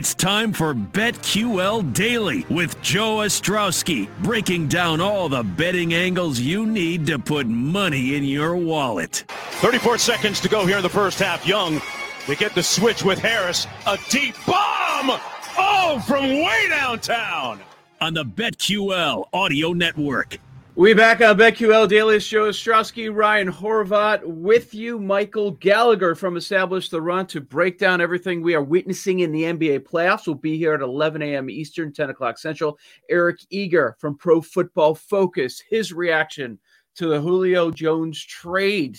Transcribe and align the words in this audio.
It's 0.00 0.14
time 0.14 0.54
for 0.54 0.72
BetQL 0.72 1.92
Daily 1.92 2.46
with 2.48 2.80
Joe 2.80 3.16
Ostrowski, 3.16 4.08
breaking 4.22 4.68
down 4.68 4.98
all 4.98 5.28
the 5.28 5.42
betting 5.42 5.92
angles 5.92 6.40
you 6.40 6.64
need 6.64 7.04
to 7.08 7.18
put 7.18 7.46
money 7.46 8.14
in 8.14 8.24
your 8.24 8.56
wallet. 8.56 9.24
34 9.60 9.98
seconds 9.98 10.40
to 10.40 10.48
go 10.48 10.64
here 10.64 10.78
in 10.78 10.82
the 10.82 10.88
first 10.88 11.18
half. 11.18 11.46
Young 11.46 11.82
to 12.24 12.34
get 12.34 12.54
the 12.54 12.62
switch 12.62 13.04
with 13.04 13.18
Harris. 13.18 13.66
A 13.86 13.98
deep 14.08 14.34
bomb! 14.46 15.20
Oh, 15.58 16.02
from 16.06 16.24
way 16.24 16.68
downtown! 16.70 17.60
On 18.00 18.14
the 18.14 18.24
BetQL 18.24 19.28
Audio 19.34 19.74
Network. 19.74 20.38
We 20.76 20.94
back 20.94 21.20
on 21.20 21.36
BetQL 21.36 21.88
Daily 21.88 22.20
Show. 22.20 22.48
Ostrowski, 22.48 23.12
Ryan 23.12 23.50
Horvat 23.50 24.22
with 24.24 24.72
you. 24.72 25.00
Michael 25.00 25.50
Gallagher 25.50 26.14
from 26.14 26.36
Establish 26.36 26.88
the 26.88 27.02
Run 27.02 27.26
to 27.26 27.40
break 27.40 27.76
down 27.76 28.00
everything 28.00 28.40
we 28.40 28.54
are 28.54 28.62
witnessing 28.62 29.20
in 29.20 29.32
the 29.32 29.42
NBA 29.42 29.80
playoffs. 29.80 30.28
We'll 30.28 30.36
be 30.36 30.56
here 30.56 30.72
at 30.72 30.80
11 30.80 31.22
a.m. 31.22 31.50
Eastern, 31.50 31.92
10 31.92 32.10
o'clock 32.10 32.38
Central. 32.38 32.78
Eric 33.10 33.40
Eager 33.50 33.96
from 33.98 34.16
Pro 34.16 34.40
Football 34.40 34.94
Focus, 34.94 35.60
his 35.60 35.92
reaction 35.92 36.56
to 36.94 37.08
the 37.08 37.20
Julio 37.20 37.72
Jones 37.72 38.24
trade. 38.24 38.96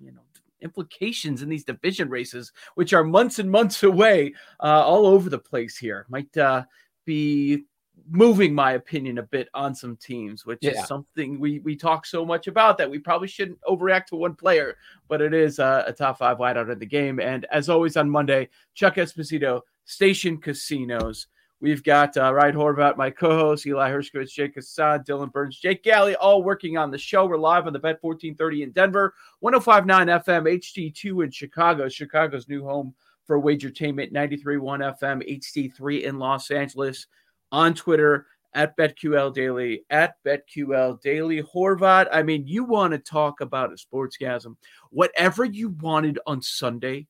You 0.00 0.12
know, 0.12 0.20
implications 0.62 1.42
in 1.42 1.48
these 1.48 1.64
division 1.64 2.08
races, 2.08 2.52
which 2.76 2.92
are 2.92 3.04
months 3.04 3.40
and 3.40 3.50
months 3.50 3.82
away, 3.82 4.34
uh, 4.60 4.84
all 4.86 5.04
over 5.04 5.28
the 5.28 5.38
place 5.38 5.76
here. 5.76 6.06
Might 6.08 6.34
uh, 6.36 6.62
be 7.04 7.64
moving 8.10 8.54
my 8.54 8.72
opinion 8.72 9.18
a 9.18 9.22
bit 9.22 9.48
on 9.54 9.74
some 9.74 9.96
teams, 9.96 10.46
which 10.46 10.60
yeah. 10.62 10.70
is 10.70 10.86
something 10.86 11.38
we 11.38 11.60
we 11.60 11.76
talk 11.76 12.06
so 12.06 12.24
much 12.24 12.46
about 12.46 12.78
that 12.78 12.90
we 12.90 12.98
probably 12.98 13.28
shouldn't 13.28 13.60
overreact 13.62 14.06
to 14.06 14.16
one 14.16 14.34
player, 14.34 14.76
but 15.08 15.20
it 15.20 15.34
is 15.34 15.58
a, 15.58 15.84
a 15.86 15.92
top 15.92 16.18
five 16.18 16.38
wideout 16.38 16.72
in 16.72 16.78
the 16.78 16.86
game. 16.86 17.20
And 17.20 17.44
as 17.46 17.68
always 17.68 17.96
on 17.96 18.10
Monday, 18.10 18.48
Chuck 18.74 18.96
Esposito, 18.96 19.62
Station 19.84 20.38
Casinos. 20.38 21.26
We've 21.60 21.82
got 21.82 22.16
uh, 22.16 22.32
Ryan 22.32 22.54
Horvat, 22.54 22.96
my 22.96 23.10
co-host, 23.10 23.66
Eli 23.66 23.90
Hershkovich, 23.90 24.30
Jake 24.30 24.54
Hassan, 24.54 25.02
Dylan 25.02 25.32
Burns, 25.32 25.58
Jake 25.58 25.82
Galley, 25.82 26.14
all 26.14 26.44
working 26.44 26.76
on 26.76 26.92
the 26.92 26.98
show. 26.98 27.26
We're 27.26 27.36
live 27.36 27.66
on 27.66 27.72
the 27.72 27.80
Bet 27.80 27.98
1430 28.00 28.62
in 28.62 28.70
Denver, 28.70 29.14
1059 29.40 30.06
FM, 30.06 30.60
HD2 30.60 31.24
in 31.24 31.30
Chicago, 31.32 31.88
Chicago's 31.88 32.48
new 32.48 32.64
home 32.64 32.94
for 33.24 33.40
Wagertainment, 33.42 34.12
93.1 34.12 35.00
FM, 35.00 35.40
HD3 35.40 36.02
in 36.02 36.20
Los 36.20 36.52
Angeles 36.52 37.08
on 37.52 37.74
Twitter 37.74 38.26
at 38.54 38.76
BetQL 38.76 39.32
Daily, 39.32 39.84
at 39.90 40.14
BetQL 40.24 41.00
Daily. 41.00 41.42
Horvat, 41.42 42.08
I 42.12 42.22
mean, 42.22 42.46
you 42.46 42.64
want 42.64 42.92
to 42.92 42.98
talk 42.98 43.40
about 43.40 43.72
a 43.72 43.76
sportsgasm. 43.76 44.56
Whatever 44.90 45.44
you 45.44 45.70
wanted 45.80 46.18
on 46.26 46.42
Sunday 46.42 47.06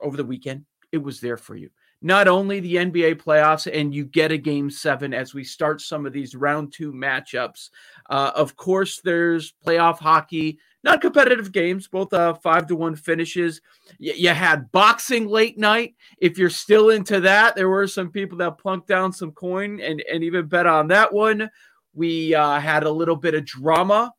over 0.00 0.16
the 0.16 0.24
weekend, 0.24 0.64
it 0.90 0.98
was 0.98 1.20
there 1.20 1.36
for 1.36 1.56
you. 1.56 1.70
Not 2.04 2.26
only 2.26 2.58
the 2.58 2.76
NBA 2.76 3.22
playoffs, 3.22 3.72
and 3.72 3.94
you 3.94 4.04
get 4.04 4.32
a 4.32 4.36
game 4.36 4.68
seven 4.68 5.14
as 5.14 5.34
we 5.34 5.44
start 5.44 5.80
some 5.80 6.04
of 6.04 6.12
these 6.12 6.34
round 6.34 6.72
two 6.72 6.92
matchups. 6.92 7.70
Uh, 8.10 8.32
of 8.34 8.56
course, 8.56 9.00
there's 9.00 9.54
playoff 9.64 10.00
hockey 10.00 10.58
not 10.84 11.00
competitive 11.00 11.52
games, 11.52 11.88
both 11.88 12.12
uh, 12.12 12.34
five 12.34 12.66
to 12.66 12.76
one 12.76 12.96
finishes. 12.96 13.60
Y- 14.00 14.14
you 14.16 14.28
had 14.30 14.70
boxing 14.72 15.28
late 15.28 15.58
night. 15.58 15.94
If 16.18 16.38
you're 16.38 16.50
still 16.50 16.90
into 16.90 17.20
that, 17.20 17.54
there 17.54 17.68
were 17.68 17.86
some 17.86 18.10
people 18.10 18.38
that 18.38 18.58
plunked 18.58 18.88
down 18.88 19.12
some 19.12 19.32
coin 19.32 19.80
and, 19.80 20.02
and 20.10 20.24
even 20.24 20.46
bet 20.46 20.66
on 20.66 20.88
that 20.88 21.12
one. 21.12 21.50
We 21.94 22.34
uh, 22.34 22.58
had 22.58 22.84
a 22.84 22.90
little 22.90 23.16
bit 23.16 23.34
of 23.34 23.44
drama 23.44 24.12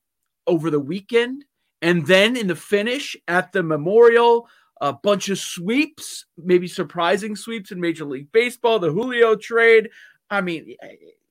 over 0.48 0.70
the 0.70 0.80
weekend. 0.80 1.46
And 1.82 2.06
then 2.08 2.38
in 2.38 2.48
the 2.48 2.56
finish 2.56 3.16
at 3.28 3.52
the 3.52 3.62
Memorial, 3.62 4.48
a 4.80 4.94
bunch 4.94 5.30
of 5.30 5.40
sweeps, 5.40 6.26
maybe 6.38 6.68
surprising 6.68 7.36
sweeps 7.36 7.72
in 7.72 7.80
Major 7.80 8.06
League 8.06 8.32
Baseball, 8.32 8.80
the 8.80 8.92
Julio 8.92 9.36
trade. 9.36 9.90
I 10.30 10.42
mean, 10.42 10.76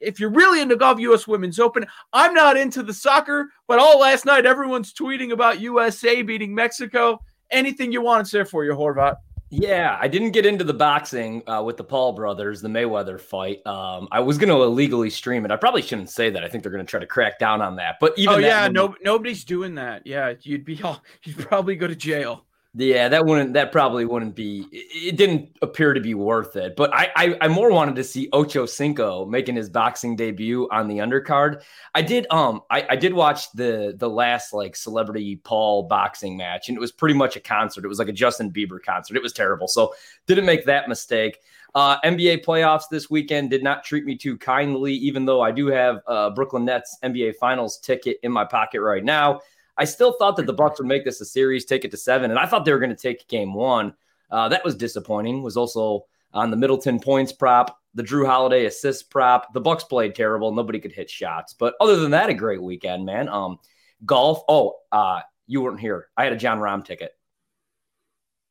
if 0.03 0.21
you're 0.21 0.31
really 0.31 0.61
into 0.61 0.77
golf, 0.77 0.99
U.S. 1.01 1.27
Women's 1.27 1.59
Open. 1.59 1.87
I'm 2.13 2.35
not 2.35 2.57
into 2.57 2.83
the 2.83 2.95
soccer, 2.95 3.49
but 3.67 3.79
all 3.79 3.99
last 3.99 4.25
night 4.25 4.47
everyone's 4.47 4.93
tweeting 4.93 5.33
about 5.33 5.61
USA 5.61 6.23
beating 6.23 6.55
Mexico. 6.55 7.21
Anything 7.51 7.93
you 7.93 8.03
want, 8.03 8.23
it's 8.23 8.31
there 8.31 8.45
for 8.45 8.65
you, 8.65 8.73
Horvat. 8.73 9.17
Yeah, 9.55 9.99
I 10.01 10.09
didn't 10.09 10.31
get 10.31 10.47
into 10.47 10.65
the 10.65 10.73
boxing 10.73 11.47
uh, 11.47 11.63
with 11.63 11.77
the 11.77 11.85
Paul 11.85 12.15
brothers, 12.15 12.63
the 12.63 12.71
Mayweather 12.71 13.21
fight. 13.21 13.61
Um, 13.67 14.09
I 14.11 14.19
was 14.19 14.39
going 14.39 14.49
to 14.49 14.63
illegally 14.63 15.11
stream 15.11 15.45
it. 15.45 15.51
I 15.51 15.57
probably 15.57 15.83
shouldn't 15.83 16.09
say 16.09 16.31
that. 16.31 16.43
I 16.43 16.49
think 16.49 16.63
they're 16.63 16.73
going 16.73 16.85
to 16.85 16.91
try 16.91 17.01
to 17.01 17.07
crack 17.07 17.39
down 17.39 17.61
on 17.61 17.77
that. 17.77 17.97
But 18.01 18.15
even 18.19 18.37
oh 18.37 18.39
yeah, 18.39 18.63
movie, 18.63 18.73
no, 18.73 18.97
nobody's 19.05 19.45
doing 19.45 19.75
that. 19.75 20.07
Yeah, 20.07 20.33
you'd 20.41 20.65
be 20.65 20.83
all, 20.83 21.03
you'd 21.25 21.37
probably 21.39 21.77
go 21.77 21.87
to 21.87 21.95
jail. 21.95 22.47
Yeah, 22.75 23.11
that 23.11 23.27
wouldn't 23.27 23.53
that 23.53 23.71
probably 23.71 24.07
wouldn't 24.07 24.35
be 24.35 24.67
it 24.73 25.17
didn't 25.19 25.59
appear 25.61 25.93
to 25.93 26.01
be 26.01 26.15
worth 26.15 26.57
it. 26.57 26.75
But 26.75 26.95
I 26.95 27.11
I, 27.15 27.37
I 27.43 27.49
more 27.49 27.71
wanted 27.71 27.97
to 27.97 28.05
see 28.05 28.31
Ocho 28.33 28.65
Cinco 28.65 29.27
making 29.27 29.57
his 29.57 29.69
boxing 29.69 30.17
debut 30.17 30.67
on 30.73 30.89
the 30.89 30.97
undercard. 30.99 31.63
I 31.95 32.01
did 32.01 32.27
um 32.31 32.63
I, 32.71 32.87
I 32.89 32.97
did 32.97 33.13
watch 33.13 33.53
the 33.53 33.95
the 33.99 34.09
last 34.09 34.55
like 34.55 34.75
celebrity 34.75 35.37
Paul 35.37 35.83
boxing 35.83 36.35
match 36.35 36.71
and 36.71 36.77
it 36.79 36.81
was 36.81 36.93
pretty 36.93 37.15
much 37.15 37.37
a 37.37 37.41
concert. 37.41 37.85
It 37.85 37.89
was 37.89 37.99
like 37.99 38.09
a 38.09 38.13
Justin 38.13 38.51
Bieber 38.51 38.83
concert. 38.83 39.19
It 39.19 39.23
was 39.23 39.35
terrible. 39.35 39.69
So 39.69 39.93
didn't 40.27 40.47
make 40.47 40.65
that 40.65 40.89
mistake. 40.89 41.41
Uh, 41.75 41.99
NBA 42.01 42.43
playoffs 42.43 42.85
this 42.91 43.11
weekend 43.11 43.51
did 43.51 43.63
not 43.63 43.85
treat 43.85 44.05
me 44.07 44.17
too 44.17 44.37
kindly, 44.39 44.95
even 44.95 45.27
though 45.27 45.43
I 45.43 45.53
do 45.53 45.67
have 45.69 46.01
uh, 46.07 46.31
Brooklyn 46.31 46.65
Nets 46.65 46.99
NBA 47.03 47.37
Finals 47.37 47.79
ticket 47.79 48.19
in 48.23 48.33
my 48.33 48.45
pocket 48.45 48.81
right 48.81 49.05
now. 49.05 49.41
I 49.77 49.85
still 49.85 50.13
thought 50.19 50.37
that 50.37 50.47
the 50.47 50.53
Bucks 50.53 50.79
would 50.79 50.89
make 50.89 51.05
this 51.05 51.21
a 51.21 51.25
series, 51.25 51.65
take 51.65 51.85
it 51.85 51.91
to 51.93 51.97
seven, 51.97 52.31
and 52.31 52.39
I 52.39 52.47
thought 52.47 52.65
they 52.65 52.73
were 52.73 52.79
going 52.79 52.95
to 52.95 52.97
take 52.97 53.27
game 53.29 53.55
one. 53.55 53.95
Uh, 54.31 54.49
that 54.49 54.65
was 54.65 54.75
disappointing. 54.75 55.43
Was 55.43 55.57
also 55.57 56.07
on 56.33 56.51
the 56.51 56.57
Middleton 56.57 57.01
points 57.01 57.33
prop, 57.33 57.79
the 57.95 58.03
Jrue 58.03 58.27
Holiday 58.27 58.67
assist 58.67 59.11
prop. 59.11 59.53
The 59.53 59.61
Bucks 59.61 59.85
played 59.85 60.15
terrible. 60.15 60.53
Nobody 60.53 60.79
could 60.79 60.93
hit 60.93 61.11
shots, 61.11 61.55
but 61.55 61.75
other 61.81 61.97
than 61.97 62.11
that, 62.13 62.31
a 62.31 62.35
great 62.35 62.63
weekend, 62.63 63.05
man. 63.05 63.29
Um, 63.29 63.59
golf. 64.05 64.43
Oh, 64.49 64.77
uh, 64.91 65.21
you 65.47 65.63
weren't 65.63 65.81
here. 65.81 66.09
I 66.17 66.25
had 66.25 66.33
a 66.33 66.37
Jon 66.37 66.59
Rahm 66.59 66.85
ticket. 66.85 67.13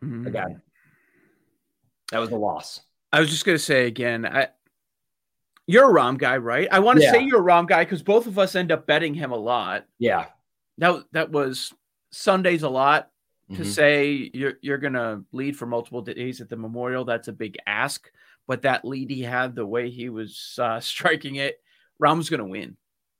Mm-hmm. 0.03 0.27
Again, 0.27 0.61
that 2.11 2.19
was 2.19 2.29
a 2.29 2.35
loss. 2.35 2.81
I 3.13 3.19
was 3.19 3.29
just 3.29 3.45
gonna 3.45 3.59
say 3.59 3.85
again. 3.85 4.25
I 4.25 4.47
you're 5.67 5.89
a 5.89 5.93
Rahm 5.93 6.17
guy, 6.17 6.37
right? 6.37 6.67
I 6.71 6.79
want 6.79 6.97
to 6.97 7.05
yeah. 7.05 7.11
say 7.11 7.23
you're 7.23 7.47
a 7.47 7.53
Rahm 7.53 7.67
guy 7.67 7.83
because 7.83 8.01
both 8.01 8.25
of 8.25 8.39
us 8.39 8.55
end 8.55 8.71
up 8.71 8.87
betting 8.87 9.13
him 9.13 9.31
a 9.31 9.37
lot. 9.37 9.85
Yeah 9.99 10.25
that 10.77 11.03
that 11.11 11.31
was 11.31 11.73
Sundays 12.11 12.63
a 12.63 12.69
lot 12.69 13.09
to 13.49 13.55
mm-hmm. 13.55 13.63
say 13.63 14.31
you're 14.33 14.53
you're 14.61 14.77
gonna 14.77 15.23
lead 15.31 15.57
for 15.57 15.65
multiple 15.65 16.01
days 16.01 16.41
at 16.41 16.49
the 16.49 16.57
Memorial. 16.57 17.05
That's 17.05 17.27
a 17.27 17.33
big 17.33 17.57
ask, 17.67 18.09
but 18.47 18.63
that 18.63 18.85
lead 18.85 19.09
he 19.09 19.21
had, 19.21 19.55
the 19.55 19.65
way 19.65 19.89
he 19.89 20.09
was 20.09 20.57
uh, 20.61 20.79
striking 20.81 21.35
it, 21.35 21.59
Rahm's 21.99 22.29
gonna 22.29 22.47
win. 22.47 22.77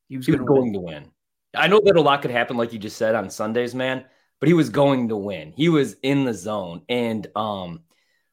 He 0.07 0.17
was, 0.17 0.25
he 0.25 0.33
was 0.33 0.41
going 0.41 0.63
win. 0.63 0.73
to 0.73 0.79
win. 0.79 1.11
I 1.55 1.67
know 1.67 1.81
that 1.83 1.95
a 1.95 2.01
lot 2.01 2.21
could 2.21 2.31
happen, 2.31 2.57
like 2.57 2.73
you 2.73 2.79
just 2.79 2.97
said 2.97 3.15
on 3.15 3.29
Sundays, 3.29 3.75
man. 3.75 4.05
But 4.39 4.47
he 4.47 4.53
was 4.53 4.69
going 4.69 5.09
to 5.09 5.17
win. 5.17 5.53
He 5.55 5.69
was 5.69 5.95
in 6.01 6.25
the 6.25 6.33
zone, 6.33 6.81
and 6.89 7.27
um, 7.35 7.81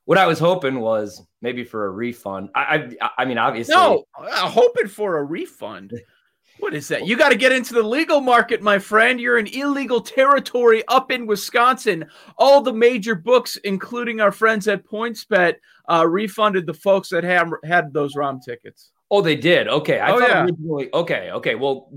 what 0.06 0.16
I 0.16 0.26
was 0.26 0.38
hoping 0.38 0.80
was 0.80 1.22
maybe 1.42 1.64
for 1.64 1.84
a 1.84 1.90
refund. 1.90 2.48
I, 2.54 2.88
I, 2.98 3.10
I 3.18 3.24
mean, 3.26 3.36
obviously, 3.36 3.74
no, 3.74 4.04
hoping 4.16 4.88
for 4.88 5.18
a 5.18 5.24
refund. 5.24 5.92
What 6.60 6.74
is 6.74 6.88
that? 6.88 7.06
You 7.06 7.16
got 7.16 7.28
to 7.28 7.36
get 7.36 7.52
into 7.52 7.72
the 7.72 7.82
legal 7.82 8.20
market, 8.20 8.62
my 8.62 8.78
friend. 8.78 9.20
You're 9.20 9.38
in 9.38 9.46
illegal 9.46 10.00
territory 10.00 10.82
up 10.88 11.12
in 11.12 11.26
Wisconsin. 11.26 12.06
All 12.36 12.60
the 12.60 12.72
major 12.72 13.14
books, 13.14 13.56
including 13.58 14.20
our 14.20 14.32
friends 14.32 14.66
at 14.66 14.84
PointsBet, 14.84 15.54
uh, 15.88 16.06
refunded 16.06 16.66
the 16.66 16.74
folks 16.74 17.10
that 17.10 17.22
had 17.22 17.48
had 17.64 17.92
those 17.92 18.16
Rahm 18.16 18.42
tickets. 18.42 18.90
Oh, 19.10 19.22
they 19.22 19.36
did. 19.36 19.68
Okay. 19.68 20.00
I 20.00 20.10
oh, 20.10 20.18
thought 20.18 20.28
yeah. 20.28 20.44
originally. 20.44 20.90
Okay. 20.92 21.30
Okay. 21.30 21.54
Well, 21.54 21.90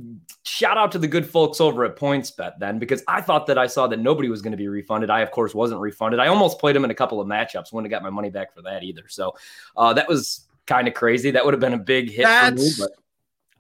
shout 0.44 0.78
out 0.78 0.92
to 0.94 1.00
the 1.00 1.08
good 1.08 1.26
folks 1.26 1.60
over 1.60 1.84
at 1.84 1.98
PointsBet 1.98 2.60
then, 2.60 2.80
because 2.80 3.04
I 3.08 3.20
thought 3.20 3.48
that 3.48 3.58
I 3.58 3.68
saw 3.68 3.88
that 3.88 4.00
nobody 4.00 4.30
was 4.30 4.42
going 4.42 4.52
to 4.52 4.58
be 4.58 4.70
refunded. 4.70 5.10
I, 5.10 5.22
of 5.22 5.32
course, 5.32 5.54
wasn't 5.54 5.82
refunded. 5.82 6.22
I 6.22 6.28
almost 6.28 6.60
played 6.60 6.76
them 6.76 6.86
in 6.86 6.92
a 6.92 6.96
couple 6.96 7.20
of 7.20 7.28
matchups. 7.28 7.74
Wouldn't 7.74 7.92
have 7.92 8.00
got 8.00 8.04
my 8.04 8.12
money 8.12 8.30
back 8.30 8.54
for 8.54 8.62
that 8.62 8.84
either. 8.84 9.10
So 9.10 9.36
uh, 9.76 9.92
that 9.94 10.08
was 10.08 10.48
kind 10.68 10.88
of 10.88 10.94
crazy. 10.94 11.32
That 11.32 11.44
would 11.44 11.54
have 11.54 11.60
been 11.60 11.74
a 11.74 11.80
big 11.80 12.10
hit 12.10 12.24
That's, 12.24 12.78
for 12.78 12.84
me. 12.84 12.90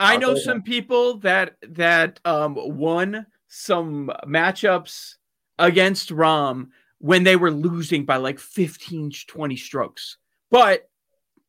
But 0.02 0.08
I 0.08 0.18
know 0.18 0.36
some 0.36 0.58
that. 0.58 0.66
people 0.66 1.18
that 1.20 1.56
that 1.70 2.20
um 2.26 2.56
won 2.58 3.26
some 3.48 4.12
matchups 4.26 5.16
against 5.60 6.10
Rahm 6.10 6.70
when 6.98 7.24
they 7.24 7.36
were 7.36 7.52
losing 7.52 8.06
by 8.06 8.18
like 8.18 8.40
15 8.40 9.12
20 9.28 9.56
strokes. 9.56 10.18
But 10.50 10.90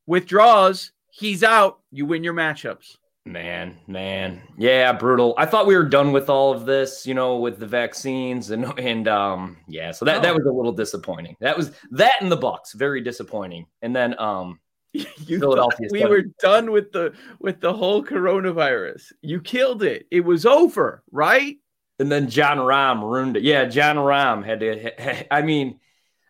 with 0.06 0.26
draws, 0.26 0.93
he's 1.10 1.43
out, 1.43 1.81
you 1.90 2.04
win 2.06 2.22
your 2.25 2.34
matchups. 2.34 2.96
Man, 3.25 3.78
man, 3.87 4.43
yeah, 4.58 4.93
brutal. 4.93 5.34
I 5.38 5.46
thought 5.46 5.66
we 5.69 5.76
were 5.76 5.84
done 5.88 6.10
with 6.10 6.28
all 6.28 6.52
of 6.52 6.66
this, 6.66 7.06
you 7.06 7.14
know, 7.14 7.37
with 7.37 7.58
the 7.60 7.66
vaccines 7.69 8.50
and 8.50 8.64
and 8.78 9.06
um, 9.08 9.56
yeah. 9.69 9.93
So 9.93 10.05
that 10.05 10.22
that 10.22 10.32
Oh. 10.32 10.38
was 10.38 10.46
a 10.46 10.50
little 10.52 10.72
disappointing. 10.72 11.37
That 11.40 11.56
was 11.56 11.70
that 11.93 12.14
in 12.20 12.28
the 12.28 12.37
box, 12.37 12.72
very 12.75 13.00
disappointing. 13.00 13.66
And 13.81 13.94
then 13.94 14.19
um, 14.19 14.58
You 15.27 15.39
Philadelphia 15.39 15.89
thought 15.89 15.93
we 15.93 16.05
were 16.05 16.25
done 16.41 16.71
with 16.71 16.93
the 16.93 17.15
with 17.41 17.61
the 17.61 17.73
whole 17.73 18.05
coronavirus. 18.05 19.12
You 19.23 19.41
killed 19.41 19.83
it. 19.83 20.06
It 20.11 20.21
was 20.21 20.44
over, 20.44 21.03
right? 21.11 21.56
and 22.03 22.11
then 22.11 22.29
Jon 22.29 22.59
Rahm 22.59 23.00
ruined 23.00 23.37
it. 23.37 23.44
Yeah, 23.44 23.65
Jon 23.67 23.97
Rahm 23.97 24.44
had 24.44 24.61
to. 24.61 25.33
I 25.33 25.43
mean, 25.43 25.79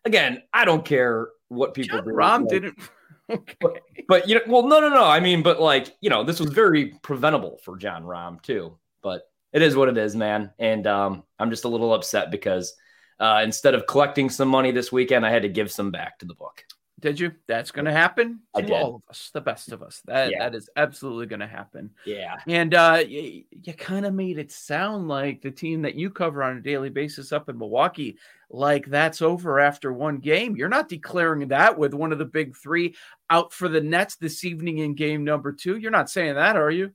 again, 0.04 0.42
I 0.52 0.66
don't 0.66 0.84
care 0.84 1.28
what 1.48 1.72
people 1.72 1.98
John 1.98 2.06
do. 2.06 2.12
Rahm 2.12 2.40
like, 2.40 2.48
didn't. 2.48 2.78
Okay. 3.30 3.54
but 4.08 4.28
you 4.28 4.34
know, 4.34 4.42
well, 4.46 4.62
no, 4.64 4.78
no, 4.80 4.90
no. 4.90 5.04
I 5.04 5.20
mean, 5.20 5.42
but 5.42 5.58
like, 5.58 5.96
you 6.02 6.10
know, 6.10 6.22
this 6.22 6.38
was 6.38 6.52
very 6.52 6.98
preventable 7.02 7.60
for 7.64 7.78
Jon 7.78 8.02
Rahm 8.02 8.42
too. 8.42 8.76
But 9.00 9.22
it 9.54 9.62
is 9.62 9.74
what 9.74 9.88
it 9.88 9.96
is, 9.96 10.14
man. 10.14 10.50
And 10.58 10.86
um, 10.86 11.22
I'm 11.38 11.48
just 11.48 11.64
a 11.64 11.68
little 11.68 11.94
upset 11.94 12.30
because 12.30 12.74
uh, 13.18 13.40
instead 13.42 13.74
of 13.74 13.86
collecting 13.86 14.28
some 14.28 14.48
money 14.48 14.70
this 14.70 14.92
weekend, 14.92 15.24
I 15.24 15.30
had 15.30 15.42
to 15.42 15.48
give 15.48 15.72
some 15.72 15.90
back 15.90 16.18
to 16.18 16.26
the 16.26 16.34
book. 16.34 16.64
Did 17.02 17.18
you? 17.18 17.32
That's 17.48 17.72
going 17.72 17.84
to 17.84 17.92
happen 17.92 18.40
to 18.56 18.72
all 18.74 18.94
of 18.94 19.02
us, 19.10 19.30
the 19.34 19.40
best 19.40 19.72
of 19.72 19.82
us. 19.82 20.00
That 20.06 20.30
Yeah. 20.30 20.38
that 20.38 20.54
is 20.54 20.70
absolutely 20.76 21.26
going 21.26 21.40
to 21.40 21.48
happen. 21.48 21.90
Yeah. 22.06 22.36
And 22.46 22.72
uh, 22.74 23.02
you, 23.06 23.42
you 23.50 23.74
kind 23.74 24.06
of 24.06 24.14
made 24.14 24.38
it 24.38 24.52
sound 24.52 25.08
like 25.08 25.42
the 25.42 25.50
team 25.50 25.82
that 25.82 25.96
you 25.96 26.10
cover 26.10 26.44
on 26.44 26.56
a 26.56 26.60
daily 26.60 26.90
basis 26.90 27.32
up 27.32 27.48
in 27.48 27.58
Milwaukee, 27.58 28.18
like 28.48 28.86
that's 28.86 29.20
over 29.20 29.58
after 29.58 29.92
one 29.92 30.18
game. 30.18 30.54
You're 30.54 30.68
not 30.68 30.88
declaring 30.88 31.48
that 31.48 31.76
with 31.76 31.92
one 31.92 32.12
of 32.12 32.18
the 32.18 32.24
big 32.24 32.56
three 32.56 32.94
out 33.28 33.52
for 33.52 33.68
the 33.68 33.80
Nets 33.80 34.14
this 34.16 34.44
evening 34.44 34.78
in 34.78 34.94
game 34.94 35.24
number 35.24 35.52
two. 35.52 35.76
You're 35.76 35.90
not 35.90 36.08
saying 36.08 36.36
that, 36.36 36.54
are 36.56 36.70
you? 36.70 36.92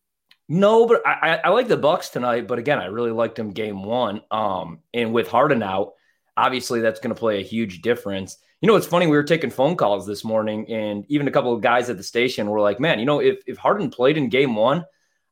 No, 0.48 0.88
but 0.88 1.06
I, 1.06 1.12
I, 1.12 1.36
I 1.44 1.50
like 1.50 1.68
the 1.68 1.76
Bucks 1.76 2.08
tonight. 2.08 2.48
But 2.48 2.60
again, 2.60 2.80
I 2.80 2.86
really 2.86 3.12
liked 3.12 3.36
them 3.36 3.52
game 3.52 3.84
one. 3.84 4.22
Um, 4.32 4.80
and 4.94 5.12
with 5.14 5.28
Harden 5.28 5.62
out, 5.62 5.92
obviously 6.38 6.80
that's 6.80 7.02
going 7.02 7.14
to 7.14 7.20
play 7.20 7.42
a 7.42 7.44
huge 7.44 7.82
difference. 7.82 8.38
You 8.62 8.68
know, 8.68 8.76
it's 8.76 8.88
funny. 8.88 9.06
We 9.06 9.16
were 9.16 9.24
taking 9.24 9.52
phone 9.52 9.76
calls 9.76 10.08
this 10.08 10.24
morning, 10.24 10.68
and 10.72 11.06
even 11.10 11.28
a 11.28 11.32
couple 11.32 11.54
of 11.54 11.62
guys 11.62 11.90
at 11.90 11.98
the 11.98 12.04
station 12.04 12.50
were 12.50 12.60
like, 12.60 12.80
"Man, 12.80 13.00
you 13.00 13.06
know, 13.06 13.20
if 13.20 13.40
if 13.46 13.58
Harden 13.58 13.92
played 13.92 14.18
in 14.18 14.30
game 14.30 14.56
one, 14.56 14.84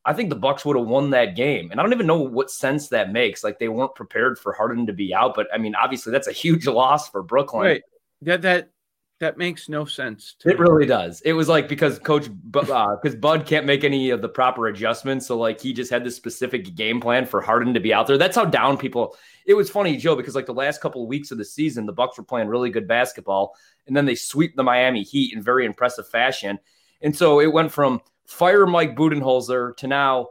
I 0.04 0.12
think 0.12 0.30
the 0.30 0.36
Bucks 0.36 0.64
would 0.64 0.76
have 0.76 0.86
won 0.86 1.10
that 1.10 1.34
game." 1.34 1.70
And 1.70 1.80
I 1.80 1.82
don't 1.82 1.92
even 1.92 2.06
know 2.06 2.20
what 2.20 2.50
sense 2.52 2.88
that 2.88 3.12
makes. 3.12 3.42
Like 3.42 3.58
they 3.58 3.68
weren't 3.68 3.96
prepared 3.96 4.38
for 4.38 4.52
Harden 4.52 4.86
to 4.86 4.92
be 4.92 5.12
out, 5.12 5.34
but 5.34 5.48
I 5.52 5.58
mean, 5.58 5.74
obviously 5.74 6.12
that's 6.12 6.28
a 6.28 6.32
huge 6.32 6.66
loss 6.68 7.08
for 7.08 7.22
Brooklyn. 7.22 7.62
Wait, 7.62 7.82
that 8.22 8.42
that 8.42 8.70
that 9.18 9.38
makes 9.38 9.68
no 9.68 9.86
sense. 9.86 10.36
It 10.44 10.58
really 10.58 10.84
does. 10.84 11.22
It 11.22 11.32
was 11.32 11.48
like 11.48 11.68
because 11.68 11.98
Coach 11.98 12.28
because 12.50 13.14
uh, 13.14 13.16
Bud 13.18 13.46
can't 13.46 13.64
make 13.64 13.82
any 13.82 14.10
of 14.10 14.20
the 14.20 14.28
proper 14.28 14.66
adjustments, 14.66 15.26
so 15.26 15.38
like 15.38 15.60
he 15.60 15.72
just 15.72 15.90
had 15.90 16.04
this 16.04 16.16
specific 16.16 16.74
game 16.74 17.00
plan 17.00 17.24
for 17.24 17.40
Harden 17.40 17.72
to 17.74 17.80
be 17.80 17.94
out 17.94 18.06
there. 18.06 18.18
That's 18.18 18.36
how 18.36 18.44
down 18.44 18.76
people. 18.76 19.16
It 19.46 19.54
was 19.54 19.70
funny, 19.70 19.96
Joe, 19.96 20.16
because 20.16 20.34
like 20.34 20.46
the 20.46 20.52
last 20.52 20.82
couple 20.82 21.02
of 21.02 21.08
weeks 21.08 21.30
of 21.30 21.38
the 21.38 21.44
season, 21.44 21.86
the 21.86 21.92
Bucks 21.92 22.18
were 22.18 22.24
playing 22.24 22.48
really 22.48 22.68
good 22.68 22.86
basketball, 22.86 23.56
and 23.86 23.96
then 23.96 24.04
they 24.04 24.14
sweep 24.14 24.54
the 24.54 24.62
Miami 24.62 25.02
Heat 25.02 25.32
in 25.32 25.42
very 25.42 25.64
impressive 25.64 26.06
fashion, 26.08 26.58
and 27.00 27.16
so 27.16 27.40
it 27.40 27.52
went 27.52 27.72
from 27.72 28.02
fire 28.26 28.66
Mike 28.66 28.96
Budenholzer 28.96 29.76
to 29.78 29.86
now 29.86 30.28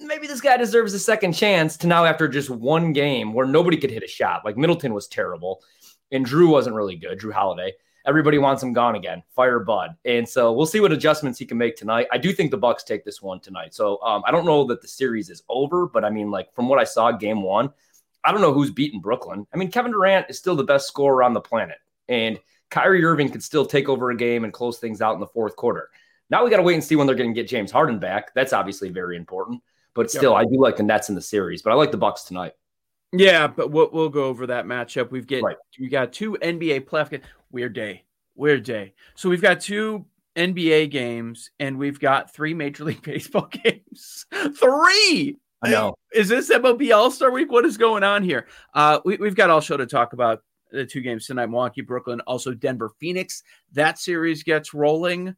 maybe 0.00 0.26
this 0.26 0.40
guy 0.40 0.56
deserves 0.56 0.92
a 0.92 0.98
second 0.98 1.32
chance 1.32 1.76
to 1.78 1.86
now 1.86 2.04
after 2.04 2.28
just 2.28 2.50
one 2.50 2.92
game 2.92 3.32
where 3.32 3.46
nobody 3.46 3.76
could 3.76 3.90
hit 3.90 4.02
a 4.02 4.08
shot. 4.08 4.44
Like 4.44 4.58
Middleton 4.58 4.92
was 4.92 5.08
terrible, 5.08 5.62
and 6.12 6.26
Jrue 6.26 6.50
wasn't 6.50 6.76
really 6.76 6.96
good. 6.96 7.18
Jrue 7.18 7.32
Holiday 7.32 7.72
everybody 8.08 8.38
wants 8.38 8.62
him 8.62 8.72
gone 8.72 8.96
again. 8.96 9.22
Fire 9.36 9.60
Bud, 9.60 9.94
and 10.04 10.28
so 10.28 10.52
we'll 10.52 10.66
see 10.66 10.80
what 10.80 10.90
adjustments 10.90 11.38
he 11.38 11.44
can 11.46 11.58
make 11.58 11.76
tonight. 11.76 12.08
I 12.10 12.18
do 12.18 12.32
think 12.32 12.50
the 12.50 12.56
Bucks 12.56 12.82
take 12.82 13.04
this 13.04 13.20
one 13.22 13.38
tonight. 13.38 13.74
So 13.74 14.00
um, 14.02 14.22
I 14.26 14.30
don't 14.32 14.46
know 14.46 14.64
that 14.66 14.82
the 14.82 14.88
series 14.88 15.30
is 15.30 15.42
over, 15.48 15.86
but 15.86 16.04
I 16.04 16.10
mean, 16.10 16.30
like 16.30 16.52
from 16.54 16.68
what 16.68 16.78
I 16.78 16.84
saw, 16.84 17.12
game 17.12 17.42
one, 17.42 17.70
I 18.24 18.32
don't 18.32 18.40
know 18.40 18.52
who's 18.52 18.70
beating 18.70 19.00
Brooklyn. 19.00 19.46
I 19.54 19.56
mean, 19.58 19.70
Kevin 19.70 19.92
Durant 19.92 20.26
is 20.28 20.38
still 20.38 20.56
the 20.56 20.64
best 20.64 20.88
scorer 20.88 21.22
on 21.22 21.34
the 21.34 21.40
planet, 21.40 21.78
and 22.08 22.40
Kyrie 22.70 23.04
Irving 23.04 23.30
could 23.30 23.42
still 23.42 23.64
take 23.66 23.88
over 23.88 24.10
a 24.10 24.16
game 24.16 24.44
and 24.44 24.52
close 24.52 24.78
things 24.78 25.00
out 25.00 25.14
in 25.14 25.20
the 25.20 25.26
fourth 25.26 25.54
quarter. 25.56 25.90
Now 26.30 26.44
we 26.44 26.50
got 26.50 26.56
to 26.58 26.62
wait 26.62 26.74
and 26.74 26.84
see 26.84 26.96
when 26.96 27.06
they're 27.06 27.16
going 27.16 27.32
to 27.32 27.40
get 27.40 27.48
James 27.48 27.70
Harden 27.70 27.98
back. 27.98 28.34
That's 28.34 28.52
obviously 28.52 28.90
very 28.90 29.16
important. 29.16 29.62
But 29.94 30.10
still, 30.10 30.34
I 30.34 30.44
do 30.44 30.60
like 30.60 30.76
the 30.76 30.82
Nets 30.82 31.08
in 31.08 31.14
the 31.14 31.20
series, 31.20 31.62
but 31.62 31.70
I 31.72 31.74
like 31.74 31.90
the 31.90 31.96
Bucks 31.96 32.22
tonight. 32.24 32.52
Yeah, 33.12 33.46
but 33.46 33.70
we'll, 33.70 33.88
we'll 33.90 34.10
go 34.10 34.24
over 34.24 34.46
that 34.48 34.66
matchup. 34.66 35.10
We've 35.10 35.26
get 35.26 35.42
Right. 35.42 35.56
we 35.80 35.88
got 35.88 36.12
two 36.12 36.32
NBA 36.42 36.84
playoff 36.84 37.10
games. 37.10 37.24
Weird 37.50 37.74
day, 37.74 38.04
weird 38.34 38.64
day. 38.64 38.94
So 39.14 39.28
we've 39.28 39.42
got 39.42 39.60
two 39.60 40.04
NBA 40.36 40.90
games 40.90 41.50
and 41.58 41.78
we've 41.78 41.98
got 41.98 42.32
three 42.32 42.54
Major 42.54 42.84
League 42.84 43.02
Baseball 43.02 43.48
games. 43.50 44.26
three. 44.56 45.36
I 45.60 45.70
know. 45.70 45.94
Is 46.14 46.28
this 46.28 46.50
MLB 46.50 46.94
All 46.94 47.10
Star 47.10 47.32
Week? 47.32 47.50
What 47.50 47.64
is 47.64 47.76
going 47.76 48.04
on 48.04 48.22
here? 48.22 48.46
Uh, 48.74 49.00
we, 49.04 49.16
we've 49.16 49.34
got 49.34 49.50
all 49.50 49.60
show 49.60 49.76
to 49.76 49.86
talk 49.86 50.12
about 50.12 50.42
the 50.70 50.86
two 50.86 51.00
games 51.00 51.26
tonight: 51.26 51.46
Milwaukee, 51.46 51.80
Brooklyn, 51.80 52.20
also 52.22 52.54
Denver, 52.54 52.92
Phoenix. 53.00 53.42
That 53.72 53.98
series 53.98 54.44
gets 54.44 54.72
rolling. 54.72 55.34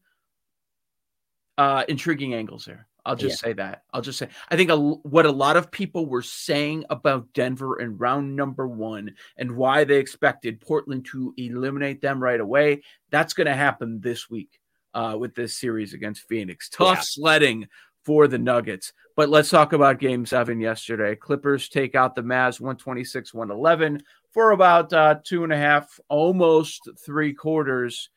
Uh, 1.56 1.84
intriguing 1.88 2.34
angles 2.34 2.66
there. 2.66 2.86
I'll 3.04 3.16
just 3.16 3.40
say 3.40 3.52
that. 3.54 3.82
I'll 3.92 4.02
just 4.02 4.18
say 4.18 4.28
I 4.50 4.56
think 4.56 4.70
a, 4.70 4.76
what 4.78 5.26
a 5.26 5.30
lot 5.32 5.56
of 5.56 5.70
people 5.70 6.06
were 6.06 6.22
saying 6.22 6.84
about 6.90 7.32
Denver 7.32 7.80
in 7.80 7.96
round 7.96 8.36
number 8.36 8.66
one 8.68 9.14
and 9.36 9.56
why 9.56 9.84
they 9.84 9.96
expected 9.98 10.60
Portland 10.60 11.06
to 11.12 11.34
eliminate 11.36 12.00
them 12.02 12.22
right 12.22 12.40
away. 12.40 12.82
That's 13.10 13.34
going 13.34 13.46
to 13.46 13.54
happen 13.54 14.00
this 14.00 14.28
week 14.30 14.58
uh, 14.94 15.16
with 15.18 15.34
this 15.34 15.56
series 15.56 15.94
against 15.94 16.28
Phoenix. 16.28 16.68
Tough 16.68 16.96
Yeah. 16.98 17.02
sledding 17.02 17.66
for 18.04 18.28
the 18.28 18.38
Nuggets. 18.38 18.92
But 19.16 19.28
let's 19.28 19.50
talk 19.50 19.72
about 19.72 19.98
game 19.98 20.24
seven 20.24 20.60
yesterday. 20.60 21.14
Clippers 21.14 21.68
take 21.68 21.94
out 21.94 22.14
the 22.14 22.22
Mavs 22.22 22.60
126 22.60 23.34
111 23.34 24.02
for 24.30 24.52
about 24.52 24.92
uh, 24.92 25.16
two 25.22 25.44
and 25.44 25.52
a 25.52 25.56
half, 25.56 26.00
almost 26.08 26.88
three 27.04 27.34
quarters. 27.34 28.08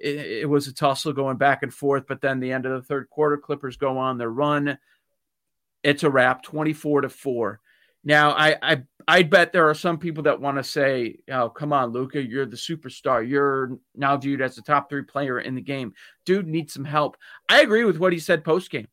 It, 0.00 0.42
it 0.42 0.48
was 0.48 0.66
a 0.66 0.74
tussle 0.74 1.12
going 1.12 1.36
back 1.36 1.62
and 1.62 1.72
forth, 1.72 2.04
but 2.08 2.20
then 2.20 2.40
the 2.40 2.52
end 2.52 2.66
of 2.66 2.72
the 2.72 2.86
third 2.86 3.10
quarter, 3.10 3.36
Clippers 3.36 3.76
go 3.76 3.98
on 3.98 4.18
their 4.18 4.30
run. 4.30 4.78
It's 5.82 6.02
a 6.02 6.10
wrap, 6.10 6.42
24 6.42 7.02
to 7.02 7.08
4. 7.08 7.60
Now, 8.02 8.30
I, 8.30 8.56
I 8.62 8.82
I 9.06 9.22
bet 9.24 9.52
there 9.52 9.68
are 9.68 9.74
some 9.74 9.98
people 9.98 10.22
that 10.22 10.40
want 10.40 10.56
to 10.56 10.64
say, 10.64 11.18
"Oh, 11.30 11.50
come 11.50 11.72
on, 11.72 11.90
Luka, 11.90 12.22
you're 12.22 12.46
the 12.46 12.56
superstar. 12.56 13.28
You're 13.28 13.78
now 13.94 14.16
viewed 14.16 14.40
as 14.40 14.56
the 14.56 14.62
top 14.62 14.88
three 14.88 15.02
player 15.02 15.40
in 15.40 15.54
the 15.54 15.60
game. 15.60 15.92
Dude 16.24 16.46
needs 16.46 16.72
some 16.72 16.84
help." 16.84 17.18
I 17.48 17.60
agree 17.60 17.84
with 17.84 17.98
what 17.98 18.12
he 18.12 18.18
said 18.18 18.44
post 18.44 18.70
game. 18.70 18.88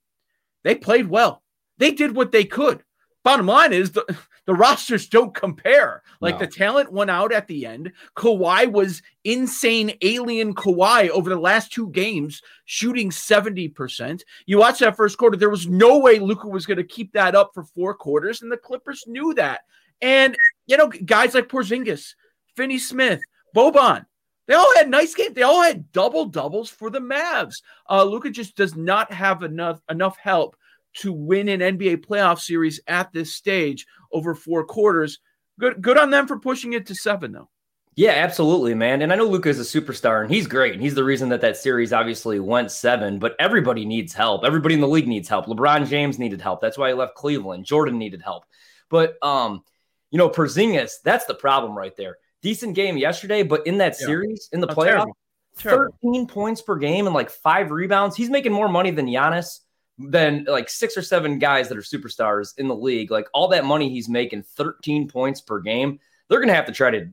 They 0.64 0.76
played 0.76 1.08
well. 1.08 1.42
They 1.78 1.92
did 1.92 2.16
what 2.16 2.32
they 2.32 2.44
could. 2.44 2.84
Bottom 3.28 3.46
line 3.48 3.74
is 3.74 3.92
the, 3.92 4.06
the 4.46 4.54
rosters 4.54 5.10
don't 5.10 5.36
compare. 5.36 6.02
Like 6.22 6.36
No. 6.36 6.46
the 6.46 6.48
talent 6.48 6.94
went 6.94 7.12
out 7.12 7.34
at 7.34 7.46
the 7.46 7.66
end. 7.66 7.92
Kawhi 8.16 8.72
was 8.72 9.02
insane 9.26 9.92
alien 10.02 10.56
Kawhi 10.56 11.10
over 11.10 11.30
the 11.30 11.36
last 11.36 11.74
two 11.74 11.90
games, 11.90 12.42
shooting 12.64 13.10
70%. 13.10 14.22
You 14.46 14.60
watch 14.60 14.80
that 14.80 14.96
first 14.96 15.18
quarter, 15.18 15.36
there 15.36 15.50
was 15.50 15.68
no 15.68 16.00
way 16.00 16.20
Luka 16.20 16.48
was 16.48 16.66
going 16.66 16.78
to 16.78 16.86
keep 16.86 17.12
that 17.12 17.36
up 17.36 17.52
for 17.54 17.66
four 17.66 17.94
quarters, 17.96 18.44
and 18.44 18.50
the 18.50 18.56
Clippers 18.56 19.04
knew 19.08 19.34
that. 19.34 19.66
And, 20.02 20.38
you 20.66 20.78
know, 20.78 20.88
guys 20.88 21.34
like 21.34 21.50
Porzingis, 21.50 22.14
Finney 22.56 22.78
Smith, 22.78 23.20
Boban, 23.54 24.06
they 24.48 24.54
all 24.54 24.74
had 24.78 24.90
nice 24.90 25.14
games. 25.14 25.36
They 25.36 25.42
all 25.42 25.62
had 25.62 25.92
double 25.92 26.24
doubles 26.24 26.70
for 26.70 26.90
the 26.90 27.02
Mavs. 27.02 27.56
Uh, 27.90 28.06
Luka 28.06 28.30
just 28.30 28.56
does 28.56 28.78
not 28.78 29.12
have 29.12 29.44
enough 29.44 29.82
enough 29.90 30.16
help 30.16 30.56
to 30.96 31.14
win 31.14 31.50
an 31.50 31.60
NBA 31.60 31.98
playoff 32.06 32.40
series 32.40 32.80
at 32.88 33.12
this 33.14 33.36
stage 33.36 33.86
over 34.12 34.34
four 34.34 34.66
quarters. 34.66 35.20
Good, 35.60 35.82
good 35.82 35.98
on 35.98 36.10
them 36.12 36.28
for 36.28 36.40
pushing 36.40 36.74
it 36.74 36.86
to 36.88 36.96
seven, 36.96 37.32
though. 37.32 37.50
Yeah, 37.96 38.12
absolutely, 38.12 38.76
man. 38.76 39.02
And 39.02 39.12
I 39.12 39.16
know 39.16 39.26
Luka 39.26 39.50
is 39.50 39.60
a 39.60 39.82
superstar 39.82 40.22
and 40.22 40.32
he's 40.32 40.46
great. 40.46 40.74
And 40.74 40.82
he's 40.82 40.94
the 40.94 41.04
reason 41.04 41.30
that 41.30 41.42
that 41.42 41.58
series 41.58 41.92
obviously 41.92 42.40
went 42.40 42.70
seven, 42.72 43.18
but 43.18 43.36
everybody 43.40 43.86
needs 43.86 44.14
help. 44.14 44.44
Everybody 44.44 44.76
in 44.76 44.82
the 44.82 44.88
league 44.88 45.08
needs 45.08 45.28
help. 45.28 45.48
LeBron 45.48 45.88
James 45.88 46.20
needed 46.20 46.40
help. 46.40 46.62
That's 46.62 46.78
why 46.78 46.90
he 46.90 46.94
left 46.94 47.16
Cleveland. 47.16 47.66
Jordan 47.66 47.98
needed 47.98 48.22
help. 48.22 48.44
But, 48.90 49.18
um, 49.24 49.64
you 50.12 50.20
know, 50.20 50.30
Porzingis, 50.30 50.92
that's 51.04 51.26
the 51.26 51.34
problem 51.34 51.76
right 51.76 51.96
there. 51.98 52.18
Decent 52.44 52.76
game 52.76 52.98
yesterday, 52.98 53.42
but 53.42 53.66
in 53.66 53.80
that 53.80 53.96
Yeah. 54.00 54.06
series, 54.06 54.48
in 54.52 54.60
the 54.62 54.68
Oh, 54.68 54.76
playoff, 54.76 54.86
terrible. 54.86 55.18
Terrible. 55.58 55.98
13 56.04 56.28
points 56.28 56.62
per 56.62 56.76
game 56.76 57.08
and 57.08 57.16
like 57.16 57.32
five 57.32 57.72
rebounds. 57.72 58.16
He's 58.16 58.30
making 58.30 58.52
more 58.54 58.70
money 58.70 58.92
than 58.92 59.08
Giannis, 59.08 59.62
than 59.98 60.46
like 60.48 60.70
six 60.70 60.96
or 60.96 61.02
seven 61.02 61.40
guys 61.40 61.70
that 61.70 61.78
are 61.78 61.82
superstars 61.82 62.58
in 62.58 62.68
the 62.68 62.76
league. 62.76 63.12
Like 63.12 63.28
all 63.34 63.48
that 63.50 63.66
money 63.66 63.90
he's 63.90 64.10
making, 64.10 64.44
13 64.44 65.08
points 65.08 65.42
per 65.42 65.60
game. 65.60 66.00
They're 66.28 66.40
going 66.40 66.50
to 66.50 66.56
have 66.56 66.66
to 66.66 66.72
try 66.72 66.92
to 66.92 67.10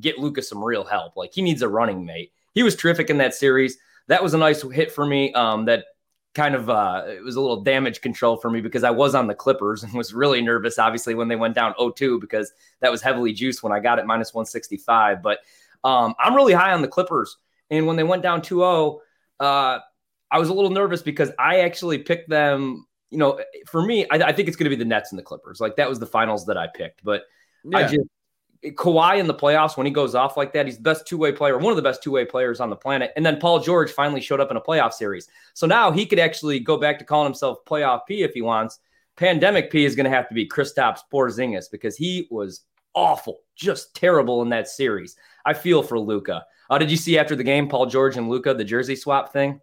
get 0.00 0.18
Lucas 0.18 0.48
some 0.48 0.62
real 0.62 0.84
help. 0.84 1.16
Like 1.16 1.32
he 1.34 1.42
needs 1.42 1.62
a 1.62 1.68
running 1.68 2.04
mate. 2.04 2.32
He 2.54 2.62
was 2.62 2.76
terrific 2.76 3.10
in 3.10 3.18
that 3.18 3.34
series. 3.34 3.78
That 4.08 4.22
was 4.22 4.34
a 4.34 4.38
nice 4.38 4.62
hit 4.62 4.92
for 4.92 5.06
me. 5.06 5.32
Um, 5.32 5.66
that 5.66 5.84
kind 6.34 6.54
of 6.54 6.70
uh, 6.70 7.04
it 7.06 7.22
was 7.22 7.36
a 7.36 7.40
little 7.40 7.62
damage 7.62 8.00
control 8.00 8.36
for 8.36 8.50
me 8.50 8.60
because 8.60 8.84
I 8.84 8.90
was 8.90 9.14
on 9.14 9.26
the 9.26 9.34
Clippers 9.34 9.82
and 9.82 9.92
was 9.92 10.14
really 10.14 10.40
nervous, 10.40 10.78
obviously, 10.78 11.14
when 11.14 11.28
they 11.28 11.36
went 11.36 11.54
down 11.54 11.74
0-2 11.74 12.20
because 12.20 12.52
that 12.80 12.90
was 12.90 13.02
heavily 13.02 13.32
juiced 13.32 13.62
when 13.62 13.72
I 13.72 13.80
got 13.80 13.98
it 13.98 14.06
minus 14.06 14.32
165. 14.32 15.22
But 15.22 15.40
um, 15.84 16.14
I'm 16.18 16.34
really 16.34 16.54
high 16.54 16.72
on 16.72 16.82
the 16.82 16.88
Clippers. 16.88 17.36
And 17.70 17.86
when 17.86 17.96
they 17.96 18.04
went 18.04 18.22
down 18.22 18.42
2 18.42 18.58
0, 18.58 19.00
uh, 19.40 19.78
I 20.32 20.38
was 20.38 20.48
a 20.48 20.54
little 20.54 20.70
nervous 20.70 21.02
because 21.02 21.30
I 21.38 21.60
actually 21.60 21.98
picked 21.98 22.28
them. 22.28 22.86
You 23.10 23.18
know, 23.18 23.38
for 23.66 23.82
me, 23.82 24.06
I, 24.10 24.16
I 24.16 24.32
think 24.32 24.48
it's 24.48 24.56
going 24.56 24.64
to 24.64 24.76
be 24.76 24.82
the 24.82 24.88
Nets 24.88 25.12
and 25.12 25.18
the 25.18 25.22
Clippers. 25.22 25.60
Like 25.60 25.76
that 25.76 25.88
was 25.88 25.98
the 25.98 26.06
finals 26.06 26.46
that 26.46 26.56
I 26.56 26.66
picked. 26.66 27.04
But 27.04 27.24
yeah. 27.62 27.78
I 27.78 27.82
just, 27.82 28.08
Kawhi 28.64 29.18
in 29.18 29.26
the 29.26 29.34
playoffs, 29.34 29.76
when 29.76 29.86
he 29.86 29.92
goes 29.92 30.14
off 30.14 30.36
like 30.36 30.52
that, 30.52 30.66
he's 30.66 30.76
the 30.76 30.82
best 30.82 31.06
two 31.06 31.18
way 31.18 31.32
player, 31.32 31.58
one 31.58 31.72
of 31.72 31.76
the 31.76 31.82
best 31.82 32.02
two 32.02 32.10
way 32.12 32.24
players 32.24 32.60
on 32.60 32.70
the 32.70 32.76
planet. 32.76 33.12
And 33.16 33.26
then 33.26 33.38
Paul 33.38 33.60
George 33.60 33.90
finally 33.90 34.20
showed 34.20 34.40
up 34.40 34.50
in 34.50 34.56
a 34.56 34.60
playoff 34.60 34.92
series. 34.92 35.28
So 35.52 35.66
now 35.66 35.90
he 35.90 36.06
could 36.06 36.18
actually 36.18 36.60
go 36.60 36.76
back 36.78 36.98
to 37.00 37.04
calling 37.04 37.26
himself 37.26 37.64
playoff 37.66 38.00
P 38.08 38.22
if 38.22 38.32
he 38.32 38.40
wants. 38.40 38.78
Pandemic 39.16 39.70
P 39.70 39.84
is 39.84 39.94
going 39.94 40.04
to 40.04 40.16
have 40.16 40.28
to 40.28 40.34
be 40.34 40.48
Kristaps 40.48 41.00
Porzingis 41.12 41.66
because 41.70 41.96
he 41.96 42.28
was 42.30 42.62
awful, 42.94 43.40
just 43.56 43.94
terrible 43.94 44.42
in 44.42 44.48
that 44.50 44.68
series. 44.68 45.16
I 45.44 45.54
feel 45.54 45.82
for 45.82 45.98
Luka. 45.98 46.44
Uh, 46.70 46.78
did 46.78 46.90
you 46.90 46.96
see 46.96 47.18
after 47.18 47.36
the 47.36 47.44
game, 47.44 47.68
Paul 47.68 47.86
George 47.86 48.16
and 48.16 48.30
Luka 48.30 48.54
the 48.54 48.64
jersey 48.64 48.96
swap 48.96 49.32
thing? 49.32 49.60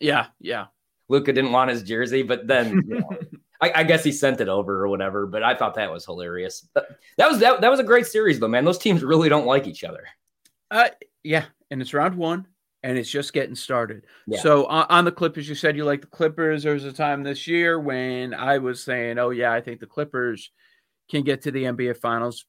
Yeah, 0.00 0.26
yeah. 0.40 0.66
Luka 1.08 1.32
didn't 1.32 1.52
want 1.52 1.70
his 1.70 1.82
jersey, 1.82 2.22
but 2.22 2.46
then 2.46 2.82
you 2.86 3.00
know, 3.00 3.10
I, 3.60 3.72
I, 3.76 3.84
guess 3.84 4.04
he 4.04 4.12
sent 4.12 4.40
it 4.40 4.48
over 4.48 4.84
or 4.84 4.88
whatever. 4.88 5.26
But 5.26 5.42
I 5.42 5.54
thought 5.54 5.74
that 5.74 5.90
was 5.90 6.04
hilarious. 6.04 6.66
That 6.74 7.28
was 7.28 7.40
that, 7.40 7.60
that 7.60 7.70
was 7.70 7.80
a 7.80 7.84
great 7.84 8.06
series 8.06 8.38
though, 8.38 8.48
man. 8.48 8.64
Those 8.64 8.78
teams 8.78 9.02
really 9.02 9.28
don't 9.28 9.46
like 9.46 9.66
each 9.66 9.84
other. 9.84 10.06
Uh, 10.70 10.88
yeah, 11.22 11.46
and 11.70 11.82
it's 11.82 11.92
round 11.92 12.14
one, 12.14 12.46
and 12.82 12.96
it's 12.96 13.10
just 13.10 13.32
getting 13.32 13.56
started. 13.56 14.04
Yeah. 14.26 14.40
So 14.40 14.64
uh, 14.64 14.86
on 14.88 15.04
the 15.04 15.12
Clippers, 15.12 15.48
you 15.48 15.54
said 15.54 15.76
you 15.76 15.84
like 15.84 16.00
the 16.00 16.06
Clippers. 16.06 16.62
There 16.62 16.74
was 16.74 16.84
a 16.84 16.92
time 16.92 17.22
this 17.22 17.46
year 17.46 17.78
when 17.80 18.32
I 18.32 18.58
was 18.58 18.82
saying, 18.82 19.18
"Oh 19.18 19.30
yeah, 19.30 19.52
I 19.52 19.60
think 19.60 19.80
the 19.80 19.86
Clippers." 19.86 20.50
can 21.10 21.24
get 21.24 21.42
to 21.42 21.50
the 21.50 21.64
NBA 21.64 21.96
finals, 21.96 22.46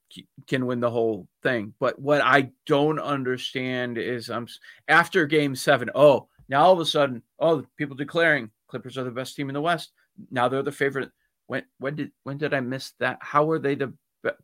can 0.48 0.68
win 0.68 0.80
the 0.80 0.92
whole 0.92 1.28
thing. 1.42 1.74
But 1.80 2.00
what 2.00 2.22
I 2.22 2.52
don't 2.68 3.00
understand 3.00 3.98
is 3.98 4.30
I'm 4.30 4.44
um, 4.44 4.48
after 4.88 5.26
game 5.26 5.56
seven, 5.56 5.90
oh, 5.96 6.28
now 6.52 6.66
all 6.66 6.74
of 6.74 6.80
a 6.80 6.86
sudden, 6.86 7.24
oh, 7.40 7.66
people 7.78 7.96
declaring 7.96 8.52
Clippers 8.68 8.98
are 8.98 9.06
the 9.06 9.10
best 9.12 9.38
team 9.38 9.50
in 9.50 9.54
the 9.54 9.62
West. 9.62 9.94
Now 10.30 10.50
they're 10.50 10.62
the 10.62 10.72
favorite. 10.72 11.10
When 11.48 11.64
when 11.80 11.96
did 11.96 12.12
when 12.24 12.38
did 12.38 12.54
I 12.54 12.60
miss 12.60 12.92
that? 13.00 13.18
How 13.22 13.50
are 13.50 13.58
they 13.58 13.74
the 13.74 13.94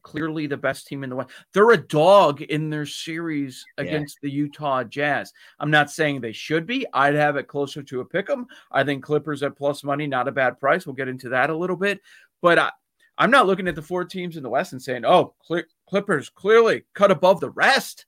clearly 0.01 0.47
the 0.47 0.57
best 0.57 0.87
team 0.87 1.03
in 1.03 1.09
the 1.09 1.17
West? 1.17 1.31
They're 1.53 1.71
a 1.71 1.77
dog 1.77 2.41
in 2.41 2.69
their 2.69 2.85
series 2.85 3.63
against 3.77 4.19
the 4.21 4.31
Utah 4.31 4.85
Jazz. 4.85 5.33
I'm 5.59 5.69
not 5.69 5.91
saying 5.91 6.21
they 6.21 6.31
should 6.31 6.65
be. 6.65 6.85
I'd 6.93 7.13
have 7.13 7.35
it 7.35 7.49
closer 7.49 7.83
to 7.83 7.99
a 7.99 8.05
pick 8.05 8.29
'em. 8.29 8.47
I 8.71 8.85
think 8.85 9.03
Clippers 9.03 9.43
at 9.43 9.57
plus 9.57 9.83
money, 9.83 10.07
not 10.07 10.29
a 10.29 10.31
bad 10.31 10.59
price. 10.61 10.85
We'll 10.85 10.95
get 10.95 11.09
into 11.09 11.29
that 11.29 11.49
a 11.49 11.57
little 11.57 11.75
bit. 11.75 11.99
But 12.41 12.57
I, 12.57 12.71
I'm 13.17 13.31
not 13.31 13.47
looking 13.47 13.67
at 13.67 13.75
the 13.75 13.81
four 13.81 14.05
teams 14.05 14.37
in 14.37 14.43
the 14.43 14.49
West 14.49 14.71
and 14.71 14.81
saying, 14.81 15.03
"Oh, 15.03 15.35
Clippers 15.89 16.29
clearly 16.29 16.85
cut 16.93 17.11
above 17.11 17.41
the 17.41 17.49
rest." 17.49 18.05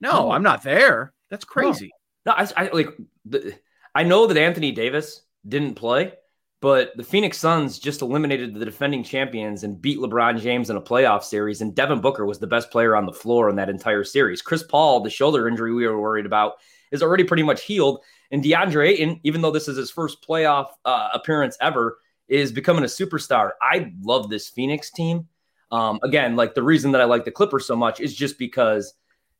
No, 0.00 0.12
no. 0.12 0.30
I'm 0.30 0.42
not 0.42 0.62
there. 0.62 1.12
That's 1.28 1.44
crazy. 1.44 1.86
No, 1.86 2.03
no 2.26 2.32
I, 2.32 2.48
I, 2.56 2.68
like. 2.72 2.88
The, 3.26 3.54
I 3.94 4.02
know 4.02 4.26
that 4.26 4.36
Anthony 4.36 4.72
Davis 4.72 5.22
didn't 5.46 5.74
play, 5.74 6.12
but 6.60 6.96
the 6.96 7.04
Phoenix 7.04 7.38
Suns 7.38 7.78
just 7.78 8.02
eliminated 8.02 8.54
the 8.54 8.64
defending 8.64 9.04
champions 9.04 9.62
and 9.62 9.80
beat 9.80 9.98
LeBron 9.98 10.40
James 10.40 10.68
in 10.68 10.76
a 10.76 10.80
playoff 10.80 11.22
series. 11.22 11.60
And 11.60 11.74
Devin 11.74 12.00
Booker 12.00 12.26
was 12.26 12.38
the 12.38 12.46
best 12.46 12.70
player 12.70 12.96
on 12.96 13.06
the 13.06 13.12
floor 13.12 13.50
in 13.50 13.56
that 13.56 13.68
entire 13.68 14.02
series. 14.02 14.42
Chris 14.42 14.62
Paul, 14.64 15.00
the 15.00 15.10
shoulder 15.10 15.46
injury 15.46 15.72
we 15.72 15.86
were 15.86 16.00
worried 16.00 16.26
about, 16.26 16.54
is 16.90 17.02
already 17.02 17.22
pretty 17.24 17.42
much 17.42 17.62
healed. 17.62 18.00
And 18.30 18.42
DeAndre 18.42 18.88
Ayton, 18.88 19.20
even 19.22 19.42
though 19.42 19.50
this 19.52 19.68
is 19.68 19.76
his 19.76 19.90
first 19.90 20.26
playoff 20.26 20.68
uh, 20.84 21.10
appearance 21.12 21.56
ever, 21.60 21.98
is 22.26 22.50
becoming 22.50 22.84
a 22.84 22.88
superstar. 22.88 23.50
I 23.60 23.92
love 24.02 24.28
this 24.28 24.48
Phoenix 24.48 24.90
team. 24.90 25.28
Um, 25.70 26.00
again, 26.02 26.34
like 26.34 26.54
the 26.54 26.62
reason 26.62 26.92
that 26.92 27.00
I 27.00 27.04
like 27.04 27.24
the 27.24 27.30
Clippers 27.30 27.66
so 27.66 27.76
much 27.76 28.00
is 28.00 28.14
just 28.14 28.38
because 28.38 28.94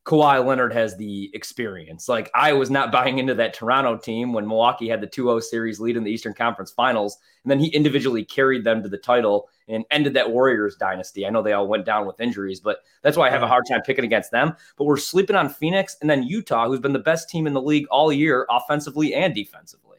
Kawhi 0.05 0.45
Leonard 0.45 0.71
has 0.71 0.95
the 0.95 1.31
experience. 1.33 2.07
Like 2.07 2.29
I 2.35 2.53
was 2.53 2.69
not 2.69 2.91
buying 2.91 3.17
into 3.17 3.33
that 3.33 3.55
Toronto 3.55 3.97
team 3.97 4.33
when 4.33 4.47
Milwaukee 4.47 4.87
had 4.87 5.01
the 5.01 5.07
2-0 5.07 5.41
series 5.41 5.79
lead 5.79 5.97
in 5.97 6.03
the 6.03 6.11
Eastern 6.11 6.35
Conference 6.35 6.69
Finals, 6.69 7.17
and 7.43 7.49
then 7.49 7.59
he 7.59 7.67
individually 7.69 8.23
carried 8.23 8.63
them 8.63 8.83
to 8.83 8.89
the 8.89 8.99
title 8.99 9.49
and 9.67 9.83
ended 9.89 10.13
that 10.13 10.29
Warriors 10.29 10.75
dynasty. 10.75 11.25
I 11.25 11.31
know 11.31 11.41
they 11.41 11.53
all 11.53 11.67
went 11.67 11.85
down 11.85 12.05
with 12.05 12.21
injuries, 12.21 12.59
but 12.59 12.81
that's 13.01 13.17
why 13.17 13.27
I 13.27 13.31
have 13.31 13.41
a 13.41 13.47
hard 13.47 13.63
time 13.67 13.81
picking 13.81 14.05
against 14.05 14.29
them. 14.29 14.55
But 14.77 14.85
we're 14.85 14.97
sleeping 14.97 15.35
on 15.35 15.49
Phoenix 15.49 15.97
and 16.01 16.09
then 16.09 16.21
Utah, 16.21 16.67
who's 16.67 16.79
been 16.79 16.93
the 16.93 16.99
best 16.99 17.27
team 17.27 17.47
in 17.47 17.53
the 17.53 17.61
league 17.61 17.87
all 17.87 18.13
year, 18.13 18.45
offensively 18.51 19.15
and 19.15 19.33
defensively. 19.33 19.94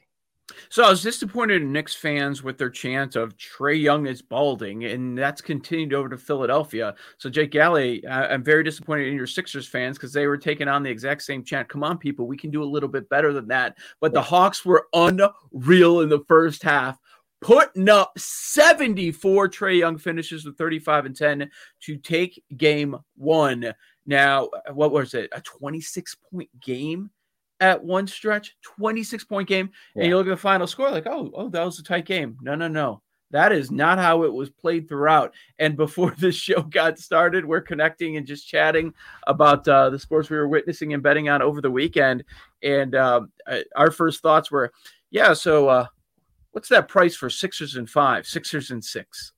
So 0.69 0.85
I 0.85 0.91
was 0.91 1.03
disappointed 1.03 1.63
in 1.63 1.73
Knicks 1.73 1.95
fans 1.95 2.43
with 2.43 2.57
their 2.57 2.71
chant 2.71 3.17
of 3.17 3.37
Trae 3.37 3.81
Young 3.81 4.07
is 4.07 4.23
balding, 4.23 4.85
and 4.85 5.17
that's 5.17 5.41
continued 5.41 5.93
over 5.93 6.09
to 6.09 6.17
Philadelphia. 6.17 6.95
So 7.19 7.29
Jake 7.29 7.51
Galley, 7.51 8.07
I'm 8.07 8.45
very 8.45 8.63
disappointed 8.63 9.09
in 9.09 9.15
your 9.15 9.27
Sixers 9.27 9.67
fans 9.67 9.97
because 9.97 10.13
they 10.13 10.27
were 10.27 10.39
taking 10.39 10.69
on 10.69 10.83
the 10.83 10.91
exact 10.91 11.23
same 11.23 11.43
chant. 11.43 11.69
Come 11.69 11.83
on, 11.83 11.99
people, 11.99 12.27
we 12.27 12.37
can 12.37 12.51
do 12.51 12.63
a 12.63 12.65
little 12.65 12.89
bit 12.89 13.09
better 13.09 13.33
than 13.33 13.49
that. 13.49 13.77
But 14.01 14.13
the 14.13 14.23
Hawks 14.23 14.65
were 14.65 14.87
unreal 14.93 16.01
in 16.01 16.09
the 16.09 16.25
first 16.29 16.63
half 16.63 16.99
putting 17.41 17.89
up 17.89 18.19
74 18.19 19.49
Trae 19.49 19.79
Young 19.79 19.99
finishes 19.99 20.45
with 20.45 20.57
35 20.57 21.07
and 21.07 21.17
10 21.17 21.51
to 21.83 21.97
take 21.97 22.43
game 22.57 22.97
one. 23.17 23.73
Now, 24.07 24.49
what 24.73 24.93
was 24.93 25.15
it? 25.15 25.31
A 25.33 25.41
26 25.41 26.17
point 26.31 26.51
game 26.61 27.11
at 27.61 27.83
one 27.83 28.07
stretch, 28.07 28.57
26 28.63 29.25
point 29.25 29.49
game, 29.49 29.71
yeah. 29.95 30.03
and 30.03 30.11
you 30.11 30.17
look 30.17 30.27
at 30.27 30.31
the 30.31 30.37
final 30.37 30.67
score, 30.67 30.91
like, 30.91 31.07
oh, 31.07 31.31
oh, 31.35 31.49
that 31.49 31.65
was 31.65 31.79
a 31.79 31.83
tight 31.83 32.07
game. 32.07 32.37
No, 32.43 32.55
no, 32.55 32.69
no. 32.69 33.03
That 33.33 33.51
is 33.53 33.71
not 33.71 33.99
how 33.99 34.23
it 34.23 34.33
was 34.33 34.51
played 34.51 34.89
throughout. 34.89 35.35
And 35.59 35.77
before 35.77 36.15
the 36.19 36.33
show 36.33 36.63
got 36.63 36.99
started, 36.99 37.45
we're 37.45 37.61
connecting 37.61 38.17
and 38.17 38.27
just 38.27 38.49
chatting 38.49 38.95
about 39.27 39.67
uh, 39.67 39.91
the 39.91 39.99
sports 39.99 40.31
we 40.31 40.37
were 40.37 40.49
witnessing 40.49 40.95
and 40.95 41.03
betting 41.03 41.29
on 41.29 41.43
over 41.43 41.61
the 41.61 41.71
weekend. 41.71 42.25
And 42.63 42.95
um, 42.95 43.33
uh, 43.47 43.61
our 43.75 43.91
first 43.91 44.23
thoughts 44.23 44.51
were, 44.51 44.73
yeah, 45.11 45.33
so 45.33 45.69
uh, 45.69 45.87
what's 46.53 46.69
that 46.69 46.89
price 46.89 47.17
for 47.17 47.31
Sixers 47.31 47.77
and 47.77 47.89
five, 47.89 48.27
Sixers 48.27 48.71
and 48.71 48.85
six? 48.85 49.33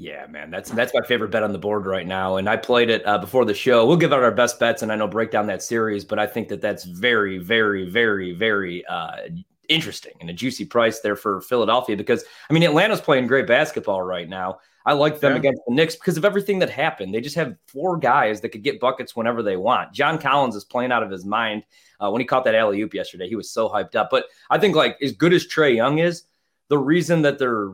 Yeah, 0.00 0.26
man, 0.28 0.50
that's 0.50 0.70
that's 0.70 0.94
my 0.94 1.02
favorite 1.02 1.30
bet 1.30 1.42
on 1.42 1.52
the 1.52 1.58
board 1.58 1.84
right 1.84 2.06
now, 2.06 2.36
and 2.36 2.48
I 2.48 2.56
played 2.56 2.88
it 2.88 3.06
uh, 3.06 3.18
before 3.18 3.44
the 3.44 3.52
show. 3.52 3.84
We'll 3.84 3.98
give 3.98 4.14
out 4.14 4.22
our 4.22 4.30
best 4.30 4.58
bets, 4.58 4.80
and 4.80 4.90
I 4.90 4.96
know 4.96 5.06
break 5.06 5.30
down 5.30 5.46
that 5.48 5.62
series, 5.62 6.06
but 6.06 6.18
I 6.18 6.26
think 6.26 6.48
that 6.48 6.62
that's 6.62 6.84
very, 6.84 7.36
very, 7.36 7.86
very, 7.86 8.32
very 8.32 8.82
uh, 8.86 9.28
interesting 9.68 10.14
and 10.22 10.30
a 10.30 10.32
juicy 10.32 10.64
price 10.64 11.00
there 11.00 11.16
for 11.16 11.42
Philadelphia 11.42 11.98
because 11.98 12.24
I 12.48 12.54
mean 12.54 12.62
Atlanta's 12.62 13.02
playing 13.02 13.26
great 13.26 13.46
basketball 13.46 14.00
right 14.00 14.26
now. 14.26 14.60
I 14.86 14.94
like 14.94 15.20
them 15.20 15.32
yeah. 15.32 15.38
against 15.38 15.60
the 15.66 15.74
Knicks 15.74 15.96
because 15.96 16.16
of 16.16 16.24
everything 16.24 16.60
that 16.60 16.70
happened. 16.70 17.14
They 17.14 17.20
just 17.20 17.36
have 17.36 17.54
four 17.66 17.98
guys 17.98 18.40
that 18.40 18.48
could 18.48 18.62
get 18.62 18.80
buckets 18.80 19.14
whenever 19.14 19.42
they 19.42 19.58
want. 19.58 19.92
John 19.92 20.16
Collins 20.16 20.56
is 20.56 20.64
playing 20.64 20.92
out 20.92 21.02
of 21.02 21.10
his 21.10 21.26
mind. 21.26 21.62
Uh, 22.00 22.10
when 22.10 22.20
he 22.20 22.26
caught 22.26 22.44
that 22.44 22.54
alley 22.54 22.80
oop 22.80 22.94
yesterday, 22.94 23.28
he 23.28 23.36
was 23.36 23.50
so 23.50 23.68
hyped 23.68 23.96
up. 23.96 24.08
But 24.10 24.24
I 24.48 24.56
think 24.58 24.74
like 24.74 24.96
as 25.02 25.12
good 25.12 25.34
as 25.34 25.46
Trae 25.46 25.76
Young 25.76 25.98
is, 25.98 26.22
the 26.68 26.78
reason 26.78 27.20
that 27.22 27.38
they're 27.38 27.72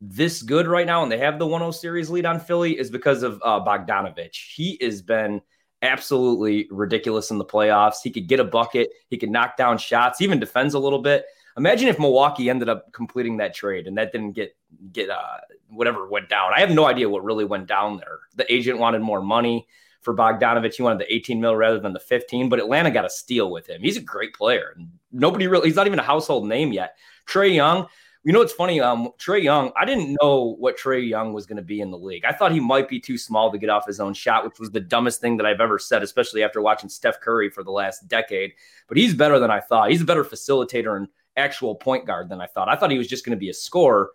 this 0.00 0.42
good 0.42 0.66
right 0.66 0.86
now 0.86 1.02
and 1.02 1.12
they 1.12 1.18
have 1.18 1.38
the 1.38 1.46
1-0 1.46 1.74
series 1.74 2.08
lead 2.08 2.24
on 2.24 2.40
Philly 2.40 2.78
is 2.78 2.90
because 2.90 3.22
of 3.22 3.40
uh, 3.44 3.60
Bogdanovich. 3.60 4.54
He 4.54 4.78
has 4.80 5.02
been 5.02 5.42
absolutely 5.82 6.68
ridiculous 6.70 7.30
in 7.30 7.38
the 7.38 7.44
playoffs. 7.44 7.96
He 8.02 8.10
could 8.10 8.26
get 8.26 8.40
a 8.40 8.44
bucket, 8.44 8.90
he 9.08 9.18
could 9.18 9.30
knock 9.30 9.56
down 9.56 9.78
shots, 9.78 10.20
even 10.20 10.40
defends 10.40 10.74
a 10.74 10.78
little 10.78 11.02
bit. 11.02 11.26
Imagine 11.56 11.88
if 11.88 11.98
Milwaukee 11.98 12.48
ended 12.48 12.68
up 12.68 12.92
completing 12.92 13.38
that 13.38 13.54
trade 13.54 13.86
and 13.86 13.98
that 13.98 14.12
didn't 14.12 14.32
get 14.32 14.56
get 14.92 15.10
uh, 15.10 15.38
whatever 15.68 16.08
went 16.08 16.28
down. 16.28 16.52
I 16.54 16.60
have 16.60 16.70
no 16.70 16.86
idea 16.86 17.08
what 17.08 17.24
really 17.24 17.44
went 17.44 17.66
down 17.66 17.98
there. 17.98 18.20
The 18.36 18.50
agent 18.52 18.78
wanted 18.78 19.02
more 19.02 19.20
money 19.20 19.66
for 20.00 20.14
Bogdanovich. 20.14 20.76
He 20.76 20.82
wanted 20.82 21.00
the 21.00 21.12
18 21.12 21.40
mil 21.40 21.56
rather 21.56 21.78
than 21.78 21.92
the 21.92 22.00
15, 22.00 22.48
but 22.48 22.58
Atlanta 22.58 22.90
got 22.90 23.04
a 23.04 23.10
steal 23.10 23.50
with 23.50 23.68
him. 23.68 23.82
He's 23.82 23.96
a 23.96 24.02
great 24.02 24.34
player. 24.34 24.76
Nobody 25.12 25.46
really, 25.46 25.68
he's 25.68 25.76
not 25.76 25.86
even 25.86 25.98
a 25.98 26.04
household 26.04 26.48
name 26.48 26.72
yet. 26.72 26.96
Trae 27.26 27.54
Young, 27.54 27.86
you 28.22 28.32
know, 28.32 28.42
it's 28.42 28.52
funny. 28.52 28.80
Um, 28.80 29.10
Trae 29.18 29.42
Young, 29.42 29.72
I 29.80 29.86
didn't 29.86 30.16
know 30.20 30.56
what 30.58 30.78
Trae 30.78 31.08
Young 31.08 31.32
was 31.32 31.46
going 31.46 31.56
to 31.56 31.62
be 31.62 31.80
in 31.80 31.90
the 31.90 31.98
league. 31.98 32.24
I 32.24 32.32
thought 32.32 32.52
he 32.52 32.60
might 32.60 32.88
be 32.88 33.00
too 33.00 33.16
small 33.16 33.50
to 33.50 33.58
get 33.58 33.70
off 33.70 33.86
his 33.86 33.98
own 33.98 34.12
shot, 34.12 34.44
which 34.44 34.58
was 34.58 34.70
the 34.70 34.80
dumbest 34.80 35.20
thing 35.22 35.38
that 35.38 35.46
I've 35.46 35.60
ever 35.60 35.78
said, 35.78 36.02
especially 36.02 36.42
after 36.42 36.60
watching 36.60 36.90
Steph 36.90 37.20
Curry 37.20 37.48
for 37.48 37.64
the 37.64 37.70
last 37.70 38.08
decade. 38.08 38.52
But 38.88 38.98
he's 38.98 39.14
better 39.14 39.38
than 39.38 39.50
I 39.50 39.60
thought. 39.60 39.90
He's 39.90 40.02
a 40.02 40.06
better 40.06 40.24
facilitator 40.24 40.98
and 40.98 41.08
actual 41.36 41.74
point 41.74 42.06
guard 42.06 42.28
than 42.28 42.42
I 42.42 42.46
thought. 42.46 42.68
I 42.68 42.76
thought 42.76 42.90
he 42.90 42.98
was 42.98 43.08
just 43.08 43.24
going 43.24 43.36
to 43.36 43.40
be 43.40 43.48
a 43.48 43.54
scorer, 43.54 44.10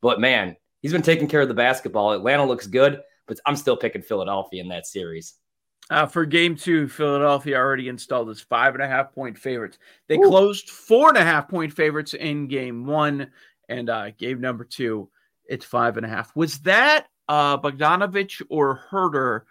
but 0.00 0.20
man, 0.20 0.56
he's 0.80 0.92
been 0.92 1.02
taking 1.02 1.28
care 1.28 1.42
of 1.42 1.48
the 1.48 1.54
basketball. 1.54 2.12
Atlanta 2.12 2.46
looks 2.46 2.66
good, 2.66 3.02
but 3.26 3.38
I'm 3.44 3.56
still 3.56 3.76
picking 3.76 4.02
Philadelphia 4.02 4.62
in 4.62 4.68
that 4.68 4.86
series. 4.86 5.34
Uh, 5.90 6.06
for 6.06 6.24
game 6.24 6.54
two, 6.54 6.86
Philadelphia 6.86 7.56
already 7.56 7.88
installed 7.88 8.30
as 8.30 8.40
five 8.40 8.74
and 8.74 8.82
a 8.82 8.86
half 8.86 9.12
point 9.12 9.36
favorites. 9.36 9.76
They 10.06 10.16
Ooh. 10.16 10.28
closed 10.28 10.70
four 10.70 11.08
and 11.08 11.18
a 11.18 11.24
half 11.24 11.48
point 11.48 11.72
favorites 11.72 12.14
in 12.14 12.46
game 12.46 12.86
one, 12.86 13.28
and 13.70 13.88
uh, 13.88 14.10
game 14.10 14.40
number 14.40 14.64
two, 14.64 15.08
it's 15.46 15.64
five 15.64 15.96
and 15.96 16.04
a 16.04 16.08
half. 16.08 16.34
Was 16.36 16.58
that 16.60 17.06
uh, 17.28 17.56
Bogdanovich 17.58 18.42
or 18.50 18.80
Huerter 18.90 19.42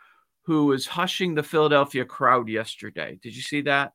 who 0.44 0.66
was 0.66 0.88
hushing 0.88 1.36
the 1.36 1.44
Philadelphia 1.44 2.04
crowd 2.04 2.50
yesterday? 2.50 3.20
Did 3.22 3.36
you 3.36 3.42
see 3.42 3.62
that? 3.62 3.94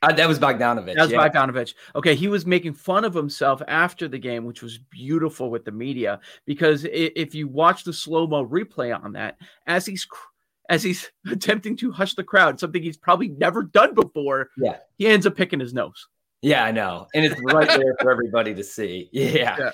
Uh, 0.00 0.12
that 0.12 0.26
was 0.26 0.38
Bogdanovich. 0.38 0.94
That 0.94 1.02
was 1.02 1.12
yeah. 1.12 1.28
Bogdanovich. 1.28 1.74
Okay, 1.94 2.14
he 2.14 2.28
was 2.28 2.44
making 2.44 2.72
fun 2.72 3.04
of 3.04 3.14
himself 3.14 3.62
after 3.68 4.08
the 4.08 4.18
game, 4.18 4.44
which 4.44 4.62
was 4.62 4.78
beautiful 4.78 5.50
with 5.50 5.64
the 5.64 5.70
media 5.70 6.18
because 6.44 6.86
if 6.90 7.34
you 7.34 7.46
watch 7.46 7.84
the 7.84 7.92
slow 7.92 8.26
mo 8.26 8.44
replay 8.44 8.98
on 8.98 9.12
that, 9.12 9.36
as 9.66 9.86
he's 9.86 10.06
as 10.70 10.82
he's 10.82 11.10
attempting 11.30 11.76
to 11.76 11.92
hush 11.92 12.14
the 12.14 12.24
crowd, 12.24 12.58
something 12.58 12.82
he's 12.82 12.96
probably 12.96 13.28
never 13.28 13.62
done 13.62 13.94
before. 13.94 14.48
Yeah. 14.56 14.78
He 14.98 15.06
ends 15.06 15.26
up 15.26 15.36
picking 15.36 15.60
his 15.60 15.74
nose. 15.74 16.08
Yeah, 16.42 16.64
I 16.64 16.72
know. 16.72 17.06
And 17.14 17.24
it's 17.24 17.40
right 17.40 17.68
there 17.68 17.96
for 18.00 18.10
everybody 18.10 18.54
to 18.54 18.64
see. 18.64 19.08
Yeah. 19.12 19.56
yeah. 19.58 19.70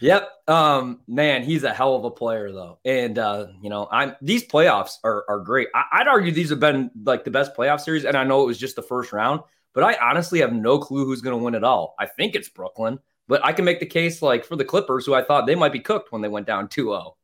Yep. 0.00 0.30
Um, 0.48 1.00
man, 1.08 1.42
he's 1.42 1.64
a 1.64 1.74
hell 1.74 1.96
of 1.96 2.04
a 2.04 2.10
player 2.10 2.52
though. 2.52 2.78
And 2.84 3.18
uh, 3.18 3.48
you 3.60 3.68
know, 3.68 3.88
I'm 3.90 4.14
these 4.22 4.46
playoffs 4.46 4.98
are 5.02 5.24
are 5.28 5.40
great. 5.40 5.68
I, 5.74 5.98
would 5.98 6.08
argue 6.08 6.32
these 6.32 6.50
have 6.50 6.60
been 6.60 6.90
like 7.04 7.24
the 7.24 7.32
best 7.32 7.54
playoff 7.56 7.80
series, 7.80 8.04
and 8.04 8.16
I 8.16 8.22
know 8.22 8.42
it 8.44 8.46
was 8.46 8.58
just 8.58 8.76
the 8.76 8.82
first 8.82 9.12
round, 9.12 9.40
but 9.74 9.82
I 9.82 9.96
honestly 10.00 10.38
have 10.40 10.52
no 10.52 10.78
clue 10.78 11.04
who's 11.04 11.20
gonna 11.20 11.36
win 11.36 11.56
it 11.56 11.64
all. 11.64 11.96
I 11.98 12.06
think 12.06 12.36
it's 12.36 12.48
Brooklyn, 12.48 13.00
but 13.26 13.44
I 13.44 13.52
can 13.52 13.64
make 13.64 13.80
the 13.80 13.86
case 13.86 14.22
like 14.22 14.44
for 14.44 14.54
the 14.54 14.64
Clippers, 14.64 15.04
who 15.04 15.14
I 15.14 15.24
thought 15.24 15.46
they 15.46 15.56
might 15.56 15.72
be 15.72 15.80
cooked 15.80 16.12
when 16.12 16.22
they 16.22 16.28
went 16.28 16.46
down 16.46 16.68
2-0. 16.68 17.14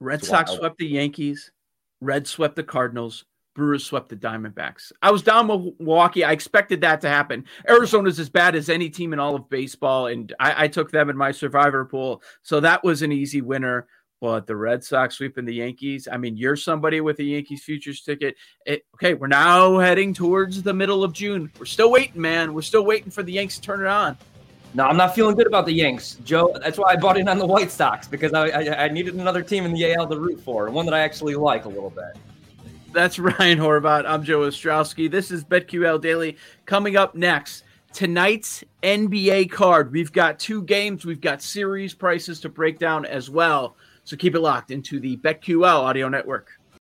Red 0.00 0.24
Sox 0.24 0.52
swept 0.52 0.78
the 0.78 0.86
Yankees. 0.86 1.52
Red 2.00 2.26
swept 2.26 2.56
the 2.56 2.64
Cardinals. 2.64 3.24
Brewers 3.54 3.84
swept 3.84 4.08
the 4.08 4.16
Diamondbacks. 4.16 4.92
I 5.00 5.10
was 5.10 5.22
down 5.22 5.46
Milwaukee. 5.46 6.24
I 6.24 6.32
expected 6.32 6.80
that 6.80 7.00
to 7.02 7.08
happen. 7.08 7.44
Arizona's 7.68 8.18
as 8.18 8.28
bad 8.28 8.56
as 8.56 8.68
any 8.68 8.90
team 8.90 9.12
in 9.12 9.20
all 9.20 9.36
of 9.36 9.48
baseball, 9.48 10.08
and 10.08 10.34
I, 10.40 10.64
I, 10.64 10.68
took 10.68 10.90
them 10.90 11.08
in 11.08 11.16
my 11.16 11.30
survivor 11.30 11.84
pool. 11.84 12.22
So 12.42 12.60
that 12.60 12.82
was 12.82 13.02
an 13.02 13.12
easy 13.12 13.40
winner. 13.40 13.86
But 14.20 14.46
the 14.46 14.56
Red 14.56 14.82
Sox 14.82 15.16
sweeping 15.16 15.44
the 15.44 15.54
Yankees. 15.54 16.08
I 16.10 16.16
mean, 16.16 16.36
you're 16.36 16.56
somebody 16.56 17.00
with 17.02 17.18
a 17.18 17.24
Yankees 17.24 17.62
futures 17.62 18.00
ticket. 18.00 18.36
It, 18.64 18.86
okay, 18.94 19.12
we're 19.12 19.26
now 19.26 19.78
heading 19.78 20.14
towards 20.14 20.62
the 20.62 20.72
middle 20.72 21.04
of 21.04 21.12
June. 21.12 21.52
We're 21.58 21.66
still 21.66 21.90
waiting, 21.90 22.22
man. 22.22 22.54
We're 22.54 22.62
still 22.62 22.86
waiting 22.86 23.10
for 23.10 23.22
the 23.22 23.32
Yanks 23.32 23.56
to 23.56 23.60
turn 23.60 23.80
it 23.80 23.86
on. 23.86 24.16
No, 24.72 24.84
I'm 24.84 24.96
not 24.96 25.14
feeling 25.14 25.36
good 25.36 25.46
about 25.46 25.66
the 25.66 25.72
Yanks, 25.72 26.14
Joe. 26.24 26.56
That's 26.60 26.78
why 26.78 26.92
I 26.92 26.96
bought 26.96 27.18
in 27.18 27.28
on 27.28 27.38
the 27.38 27.46
White 27.46 27.70
Sox 27.70 28.08
because 28.08 28.32
I, 28.32 28.48
I, 28.48 28.84
I 28.84 28.88
needed 28.88 29.14
another 29.14 29.42
team 29.42 29.66
in 29.66 29.74
the 29.74 29.92
AL 29.92 30.08
to 30.08 30.18
root 30.18 30.40
for, 30.40 30.70
one 30.70 30.86
that 30.86 30.94
I 30.94 31.00
actually 31.00 31.34
like 31.34 31.66
a 31.66 31.68
little 31.68 31.90
bit. 31.90 32.16
That's 32.94 33.18
Ryan 33.18 33.58
Horvat. 33.58 34.04
I'm 34.06 34.22
Joe 34.22 34.40
Ostrowski. 34.40 35.10
This 35.10 35.32
is 35.32 35.44
BetQL 35.44 36.00
Daily. 36.00 36.36
Coming 36.64 36.96
up 36.96 37.16
next, 37.16 37.64
tonight's 37.92 38.62
NBA 38.84 39.50
card. 39.50 39.90
We've 39.90 40.12
got 40.12 40.38
two 40.38 40.62
games. 40.62 41.04
We've 41.04 41.20
got 41.20 41.42
series 41.42 41.92
prices 41.92 42.40
to 42.40 42.48
break 42.48 42.78
down 42.78 43.04
as 43.04 43.28
well. 43.28 43.76
So 44.04 44.16
keep 44.16 44.36
it 44.36 44.40
locked 44.40 44.70
into 44.70 45.00
the 45.00 45.16
BetQL 45.16 45.64
Audio 45.64 46.08
Network. 46.08 46.52